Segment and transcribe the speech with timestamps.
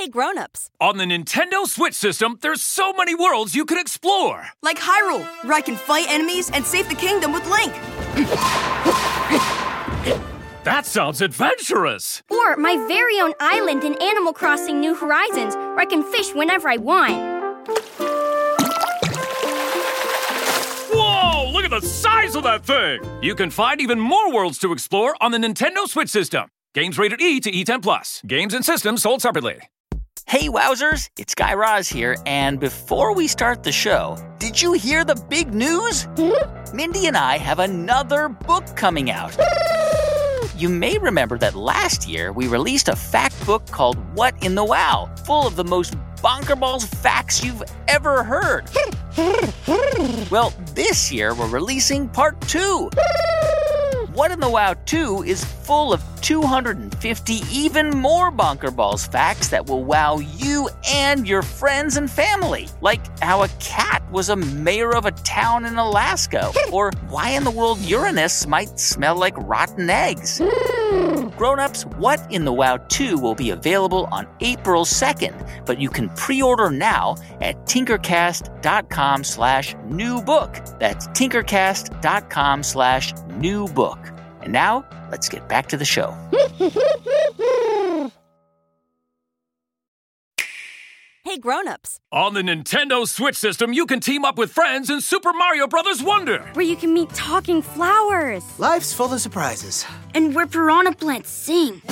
[0.00, 0.70] Hey grown-ups.
[0.80, 4.46] On the Nintendo Switch system, there's so many worlds you can explore.
[4.62, 7.70] Like Hyrule, where I can fight enemies and save the kingdom with Link.
[10.64, 12.22] That sounds adventurous.
[12.30, 16.70] Or my very own island in Animal Crossing New Horizons, where I can fish whenever
[16.70, 17.12] I want.
[20.94, 23.02] Whoa, look at the size of that thing.
[23.22, 26.48] You can find even more worlds to explore on the Nintendo Switch system.
[26.72, 28.22] Games rated E to E10 plus.
[28.26, 29.60] Games and systems sold separately.
[30.30, 35.04] Hey, Wowzers, it's Guy Raz here, and before we start the show, did you hear
[35.04, 36.06] the big news?
[36.72, 39.36] Mindy and I have another book coming out.
[40.56, 44.64] You may remember that last year we released a fact book called What in the
[44.64, 48.68] Wow, full of the most bonkerballs facts you've ever heard.
[50.30, 52.90] well, this year we're releasing part two.
[54.12, 59.84] What in the Wow 2 is full of 250 even more bonkerballs facts that will
[59.84, 62.66] wow you and your friends and family.
[62.80, 67.44] Like how a cat was a mayor of a town in Alaska, or why in
[67.44, 70.40] the world Uranus might smell like rotten eggs.
[71.36, 76.08] Grown-ups, What in the Wow 2 will be available on April 2nd, but you can
[76.16, 80.58] pre-order now at tinkercast.com slash new book.
[80.80, 84.19] That's tinkercast.com slash new book.
[84.42, 86.16] And now, let's get back to the show.
[91.22, 92.00] Hey grown-ups.
[92.10, 96.02] On the Nintendo Switch system, you can team up with friends in Super Mario Bros.
[96.02, 96.40] Wonder.
[96.54, 98.42] Where you can meet talking flowers.
[98.58, 99.84] Life's full of surprises.
[100.14, 101.82] And where piranha plants sing.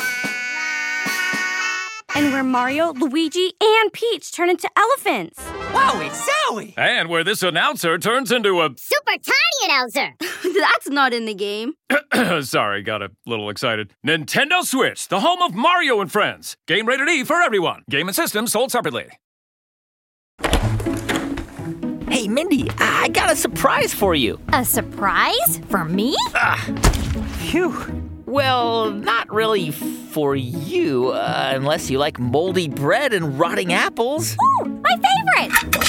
[2.18, 5.38] And where Mario, Luigi, and Peach turn into elephants.
[5.70, 6.74] Wowie zowie!
[6.76, 8.70] And where this announcer turns into a.
[8.76, 10.14] Super tiny announcer.
[10.58, 11.74] That's not in the game.
[12.42, 13.94] Sorry, got a little excited.
[14.04, 16.56] Nintendo Switch, the home of Mario and Friends.
[16.66, 17.84] Game rated E for everyone.
[17.88, 19.06] Game and system sold separately.
[22.10, 24.40] Hey, Mindy, I got a surprise for you.
[24.52, 25.60] A surprise?
[25.68, 26.16] For me?
[26.34, 26.56] Ah.
[27.42, 28.07] Phew.
[28.28, 34.36] Well, not really for you, uh, unless you like moldy bread and rotting apples.
[34.60, 34.94] Ooh, my
[35.38, 35.80] favorite!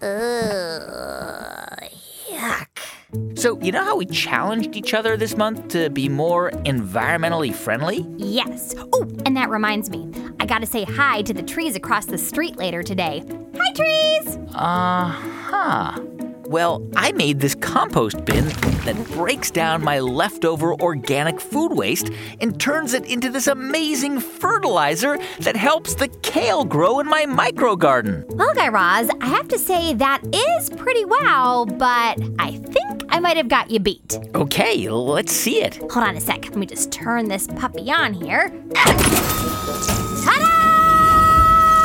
[0.00, 1.90] Ugh,
[2.32, 3.38] yuck.
[3.38, 8.06] So, you know how we challenged each other this month to be more environmentally friendly?
[8.16, 8.74] Yes.
[8.94, 10.10] Oh, and that reminds me.
[10.40, 13.22] I gotta say hi to the trees across the street later today.
[13.58, 14.38] Hi, trees!
[14.54, 16.00] Uh huh.
[16.48, 18.46] Well, I made this compost bin
[18.86, 22.10] that breaks down my leftover organic food waste
[22.40, 27.76] and turns it into this amazing fertilizer that helps the kale grow in my micro
[27.76, 28.24] garden.
[28.30, 33.20] Well, Guy Raz, I have to say that is pretty wow, but I think I
[33.20, 34.20] might have got you beat.
[34.34, 35.76] Okay, let's see it.
[35.76, 36.44] Hold on a sec.
[36.46, 38.48] Let me just turn this puppy on here.
[38.74, 40.46] Ta-da!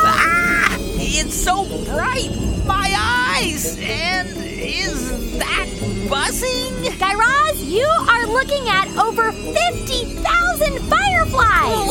[0.08, 0.74] Ah!
[0.80, 2.51] It's so bright!
[2.66, 3.76] My eyes!
[3.80, 5.66] And is that
[6.08, 6.98] buzzing?
[6.98, 11.88] Guy Raz, you are looking at over 50,000 fireflies!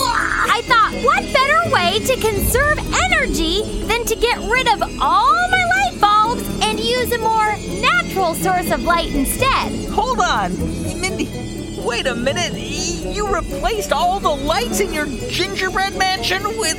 [0.47, 2.79] I thought, what better way to conserve
[3.11, 8.33] energy than to get rid of all my light bulbs and use a more natural
[8.35, 9.89] source of light instead?
[9.89, 10.55] Hold on,
[11.01, 11.60] Mindy.
[11.85, 12.53] Wait a minute.
[12.53, 16.77] You replaced all the lights in your gingerbread mansion with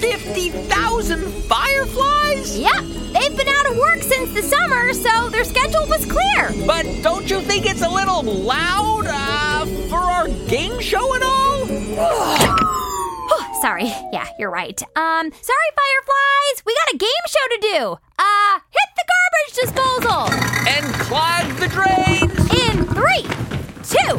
[0.00, 2.58] 50,000 fireflies?
[2.58, 6.66] Yep, they've been out of work since the summer, so their schedule was clear.
[6.66, 11.66] But don't you think it's a little loud uh, for our game show and all?
[13.60, 13.92] sorry.
[14.12, 14.80] Yeah, you're right.
[14.96, 16.64] Um, sorry, fireflies.
[16.64, 17.98] We got a game show to do.
[18.18, 20.30] Uh, hit the garbage disposal.
[20.68, 22.38] And clog the drains.
[22.54, 23.24] In three,
[23.88, 24.18] two,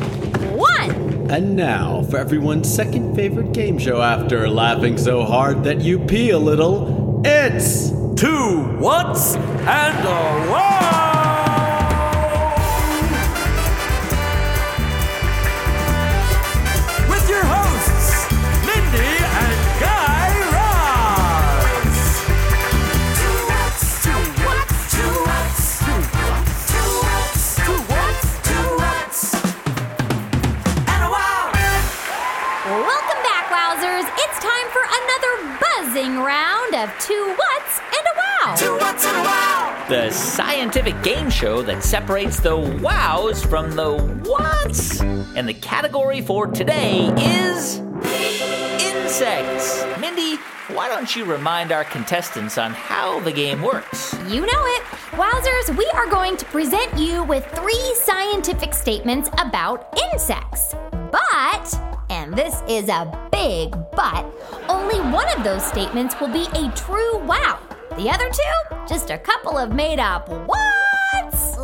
[0.55, 1.31] one.
[1.31, 6.29] And now for everyone's second favorite game show after laughing so hard that you pee
[6.31, 11.06] a little, it's Two whats and a wow!
[35.97, 38.55] Another buzzing round of two whats and a wow.
[38.55, 39.85] Two whats and a wow!
[39.89, 45.01] The scientific game show that separates the wows from the whats.
[45.01, 47.79] And the category for today is
[48.81, 49.83] insects.
[49.99, 50.35] Mindy,
[50.73, 54.13] why don't you remind our contestants on how the game works?
[54.27, 54.83] You know it.
[55.11, 60.75] Wowzers, we are going to present you with three scientific statements about insects.
[61.11, 61.79] But,
[62.09, 64.25] and this is a big but
[64.87, 67.59] only one of those statements will be a true wow.
[67.97, 71.57] The other two, just a couple of made up whats.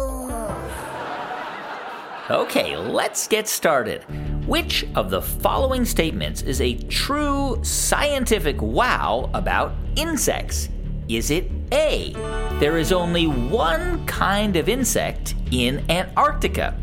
[2.29, 4.03] Okay, let's get started.
[4.45, 10.67] Which of the following statements is a true scientific wow about insects?
[11.07, 12.11] Is it A?
[12.59, 16.77] There is only one kind of insect in Antarctica.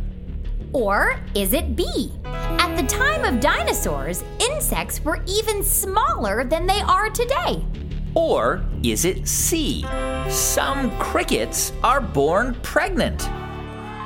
[0.72, 2.12] Or is it B?
[2.80, 7.62] At the time of dinosaurs, insects were even smaller than they are today.
[8.14, 9.84] Or is it C?
[10.30, 13.28] Some crickets are born pregnant.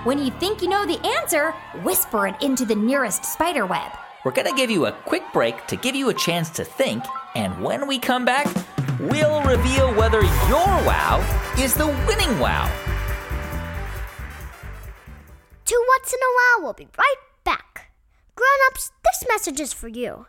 [0.03, 1.53] When you think you know the answer,
[1.85, 3.93] whisper it into the nearest spider web.
[4.25, 7.05] We're going to give you a quick break to give you a chance to think,
[7.37, 8.53] and when we come back,
[8.99, 11.21] we'll reveal whether your wow
[11.61, 12.69] is the winning wow.
[15.65, 16.99] Two What's in a Wow, we'll be right back.
[16.99, 17.24] Grown ups,
[19.15, 20.27] this message is for you.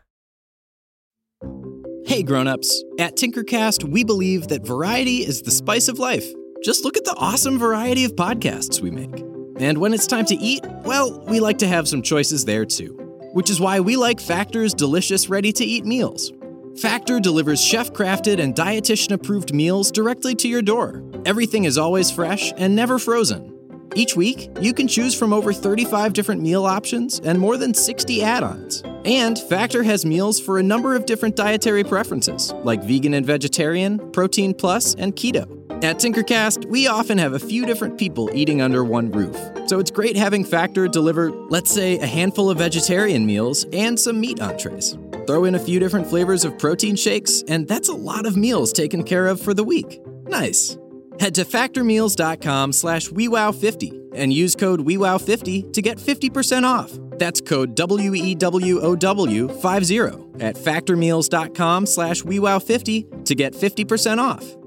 [2.06, 6.26] Hey grown-ups, at Tinkercast we believe that variety is the spice of life.
[6.64, 9.24] Just look at the awesome variety of podcasts we make.
[9.60, 12.94] And when it's time to eat, well, we like to have some choices there too.
[13.34, 16.32] Which is why we like Factor's delicious ready-to-eat meals.
[16.80, 21.04] Factor delivers chef-crafted and dietitian-approved meals directly to your door.
[21.26, 23.55] Everything is always fresh and never frozen.
[23.96, 28.22] Each week, you can choose from over 35 different meal options and more than 60
[28.24, 28.84] add ons.
[29.06, 34.00] And Factor has meals for a number of different dietary preferences, like vegan and vegetarian,
[34.12, 35.62] protein plus, and keto.
[35.82, 39.38] At Tinkercast, we often have a few different people eating under one roof,
[39.68, 44.20] so it's great having Factor deliver, let's say, a handful of vegetarian meals and some
[44.20, 44.98] meat entrees.
[45.26, 48.74] Throw in a few different flavors of protein shakes, and that's a lot of meals
[48.74, 50.02] taken care of for the week.
[50.24, 50.78] Nice.
[51.20, 56.92] Head to factormeals.com slash WeWow50 and use code WeWow50 to get 50% off.
[57.18, 64.65] That's code W-E-W-O-W-50 at factormeals.com slash WeWow50 to get 50% off.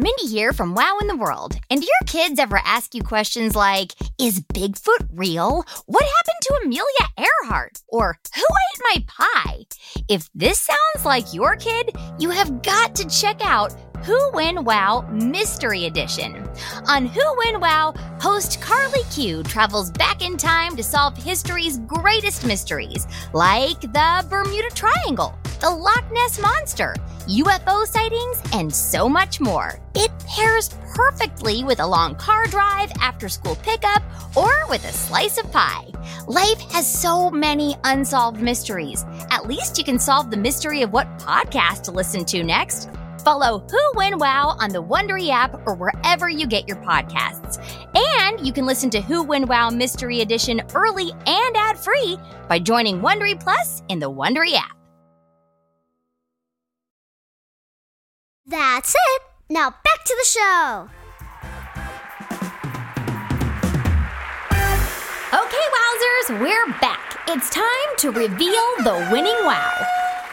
[0.00, 1.56] Mindy here from Wow in the World.
[1.70, 5.64] And do your kids ever ask you questions like, is Bigfoot real?
[5.86, 7.82] What happened to Amelia Earhart?
[7.88, 9.66] Or who ate my pie?
[10.08, 13.72] If this sounds like your kid, you have got to check out
[14.04, 16.48] Who When Wow Mystery Edition.
[16.86, 22.46] On Who When Wow, host Carly Q travels back in time to solve history's greatest
[22.46, 26.94] mysteries, like the Bermuda Triangle, the Loch Ness Monster,
[27.28, 29.78] UFO sightings, and so much more.
[29.94, 34.02] It pairs perfectly with a long car drive, after school pickup,
[34.34, 35.86] or with a slice of pie.
[36.26, 39.04] Life has so many unsolved mysteries.
[39.30, 42.88] At least you can solve the mystery of what podcast to listen to next.
[43.22, 47.58] Follow Who When Wow on the Wondery app or wherever you get your podcasts.
[47.94, 52.16] And you can listen to Who When Wow Mystery Edition early and ad-free
[52.48, 54.77] by joining Wondery Plus in the Wondery app.
[58.48, 59.22] That's it.
[59.50, 60.88] Now back to the show.
[65.34, 67.20] Okay, Wowzers, we're back.
[67.28, 67.66] It's time
[67.98, 69.70] to reveal the winning wow.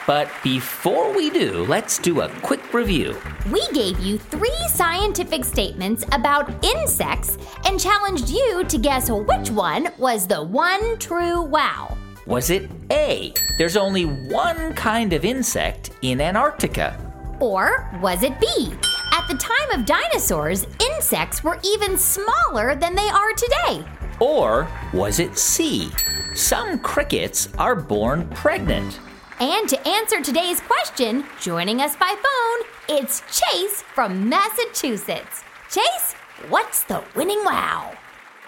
[0.08, 3.18] But before we do, let's do a quick review.
[3.52, 9.90] We gave you three scientific statements about insects and challenged you to guess which one
[9.98, 11.98] was the one true wow.
[12.28, 13.34] Was it A?
[13.58, 17.05] There's only one kind of insect in Antarctica.
[17.40, 18.74] Or was it B?
[19.12, 23.86] At the time of dinosaurs, insects were even smaller than they are today.
[24.20, 25.90] Or was it C?
[26.34, 29.00] Some crickets are born pregnant.
[29.40, 35.44] And to answer today's question, joining us by phone, it's Chase from Massachusetts.
[35.70, 36.14] Chase,
[36.48, 37.94] what's the winning wow?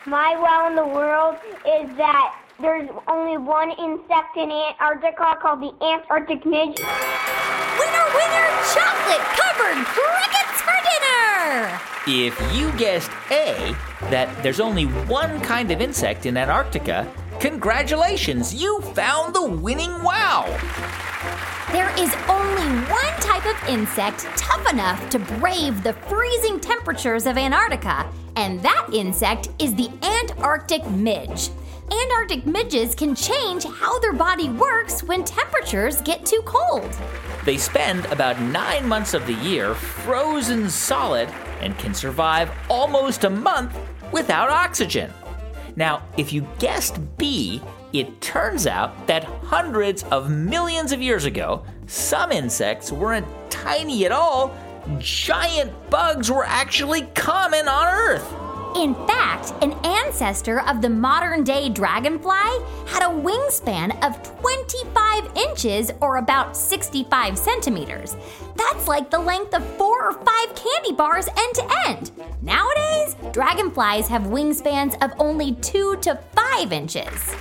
[0.06, 5.74] My wow in the world is that there's only one insect in Antarctica called the
[5.86, 6.80] Antarctic midge.
[6.80, 11.80] Winner, winner, chocolate covered crickets for dinner!
[12.08, 13.76] If you guessed A,
[14.10, 20.46] that there's only one kind of insect in Antarctica, congratulations, you found the winning wow.
[21.72, 27.38] There is only one type of insect tough enough to brave the freezing temperatures of
[27.38, 31.50] Antarctica, and that insect is the Antarctic midge.
[31.92, 36.92] Antarctic midges can change how their body works when temperatures get too cold.
[37.46, 41.30] They spend about nine months of the year frozen solid
[41.62, 43.78] and can survive almost a month
[44.12, 45.14] without oxygen.
[45.78, 47.62] Now, if you guessed B,
[47.94, 54.12] it turns out that hundreds of millions of years ago, some insects weren't tiny at
[54.12, 54.58] all.
[55.00, 58.34] Giant bugs were actually common on Earth.
[58.76, 59.17] In fact,
[59.62, 62.32] an ancestor of the modern day dragonfly
[62.86, 68.16] had a wingspan of 25 inches or about 65 centimeters.
[68.56, 72.12] That's like the length of four or five candy bars end to end.
[72.42, 77.36] Nowadays, dragonflies have wingspans of only two to five inches.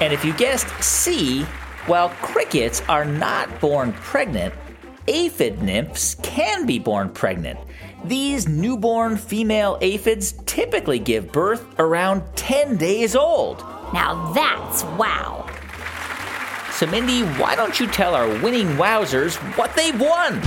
[0.00, 1.42] And if you guessed C,
[1.86, 4.54] while crickets are not born pregnant,
[5.08, 7.58] aphid nymphs can be born pregnant.
[8.04, 13.58] These newborn female aphids typically give birth around 10 days old.
[13.92, 15.48] Now that's wow.
[16.72, 20.40] So, Mindy, why don't you tell our winning wowzers what they've won?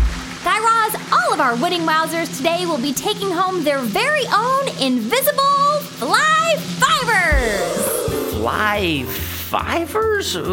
[0.44, 4.68] Guy Raz, all of our winning wowzers today will be taking home their very own
[4.82, 8.34] invisible fly fibers.
[8.34, 10.36] Fly fivers?
[10.36, 10.44] Uh,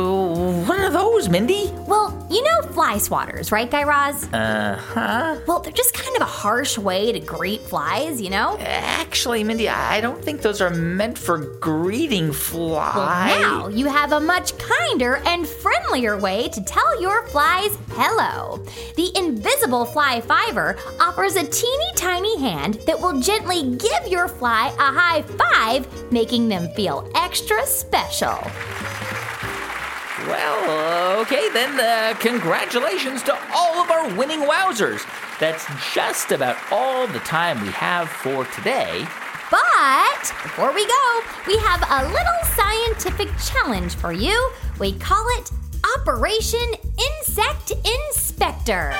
[0.67, 1.71] What are those, Mindy?
[1.89, 4.25] Well, you know fly swatters, right, Guy Raz?
[4.33, 5.41] Uh huh.
[5.47, 8.57] Well, they're just kind of a harsh way to greet flies, you know?
[8.61, 12.95] Actually, Mindy, I don't think those are meant for greeting flies.
[12.97, 18.65] Well, now you have a much kinder and friendlier way to tell your flies hello.
[18.97, 24.69] The invisible fly fiver offers a teeny tiny hand that will gently give your fly
[24.79, 28.39] a high five, making them feel extra special.
[30.27, 30.92] Well,
[31.23, 35.07] okay, then uh, congratulations to all of our winning wowzers.
[35.38, 35.64] That's
[35.95, 39.07] just about all the time we have for today.
[39.49, 44.50] But before we go, we have a little scientific challenge for you.
[44.81, 45.52] We call it
[45.99, 46.75] Operation
[47.19, 47.73] Insect
[48.09, 48.95] Inspector.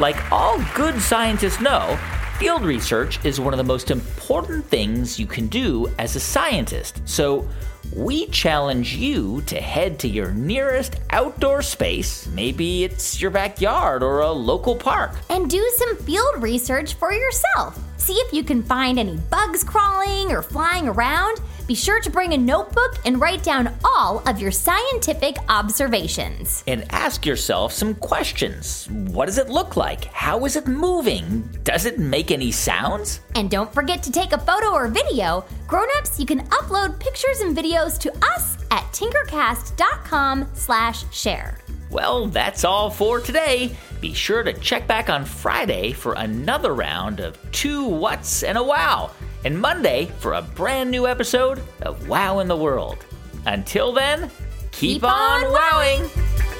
[0.00, 1.98] Like all good scientists know,
[2.42, 7.00] field research is one of the most important things you can do as a scientist.
[7.04, 7.48] So,
[7.94, 14.22] we challenge you to head to your nearest outdoor space, maybe it's your backyard or
[14.22, 17.78] a local park, and do some field research for yourself.
[17.96, 21.38] See if you can find any bugs crawling or flying around.
[21.72, 26.62] Be sure to bring a notebook and write down all of your scientific observations.
[26.66, 28.90] and ask yourself some questions.
[28.90, 30.04] What does it look like?
[30.04, 31.48] How is it moving?
[31.64, 33.20] Does it make any sounds?
[33.36, 35.46] And don't forget to take a photo or video.
[35.66, 41.58] Grown-ups, you can upload pictures and videos to us at tinkercast.com slash share.
[41.90, 43.74] Well, that's all for today.
[44.02, 48.62] Be sure to check back on Friday for another round of two whats and a
[48.62, 49.10] wow,
[49.44, 53.04] and Monday for a brand new episode of Wow in the World.
[53.46, 54.30] Until then,
[54.70, 56.08] keep, Keep on, on wowing.
[56.08, 56.51] Two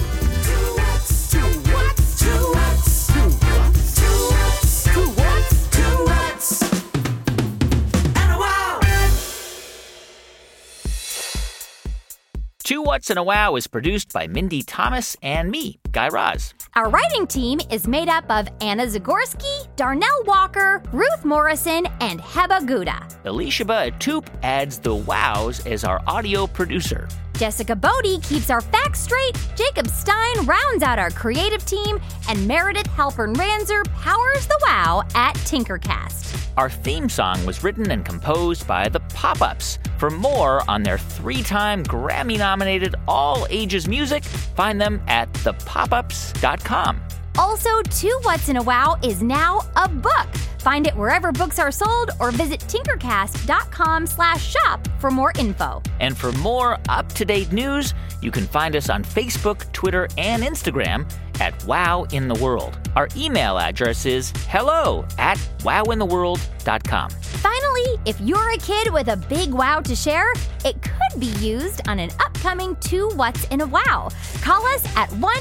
[12.93, 16.53] What's in a Wow is produced by Mindy Thomas and me, Guy Raz.
[16.75, 22.67] Our writing team is made up of Anna Zagorski, Darnell Walker, Ruth Morrison, and Heba
[22.67, 23.09] Gouda.
[23.25, 27.09] Alicia Atoop adds the wows as our audio producer.
[27.39, 32.89] Jessica Bodie keeps our facts straight, Jacob Stein rounds out our creative team, and Meredith
[32.89, 36.51] Halpern Ranzer powers the wow at Tinkercast.
[36.59, 39.79] Our theme song was written and composed by the Pop Ups.
[40.02, 47.00] For more on their three time Grammy nominated all ages music, find them at thepopups.com.
[47.38, 50.26] Also, Two What's in a Wow is now a book.
[50.62, 55.83] Find it wherever books are sold or visit tinkercast.com slash shop for more info.
[55.99, 60.45] And for more up to date news, you can find us on Facebook, Twitter, and
[60.45, 62.78] Instagram at Wow in the World.
[62.95, 67.11] Our email address is hello at wowintheworld.com.
[67.11, 70.33] Finally, if you're a kid with a big wow to share,
[70.64, 74.11] it could be used on an upcoming Two What's in a Wow.
[74.42, 75.33] Call us at 1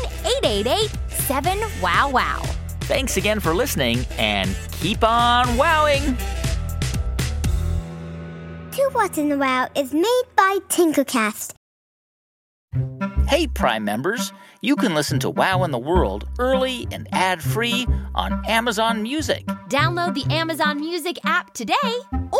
[0.43, 2.41] 888 7 Wow Wow.
[2.81, 6.17] Thanks again for listening and keep on wowing!
[8.71, 11.60] Two What's in the Wow is made by Tinkercast.
[13.27, 17.87] Hey, Prime members, you can listen to Wow in the World early and ad free
[18.15, 19.45] on Amazon Music.
[19.67, 21.73] Download the Amazon Music app today,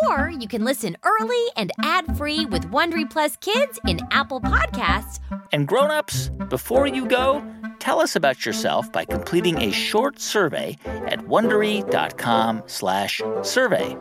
[0.10, 5.20] or you can listen early and ad free with Wondery Plus Kids in Apple Podcasts.
[5.52, 7.44] And grown-ups, before you go,
[7.80, 13.98] tell us about yourself by completing a short survey at wondery.com/survey.